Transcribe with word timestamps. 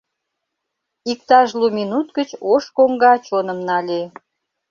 Иктаж 1.11 1.49
лу 1.59 1.67
минут 1.77 2.07
гыч 2.17 2.29
ош 2.53 2.63
коҥга 2.75 3.13
чоным 3.27 3.59
нале. 3.67 4.01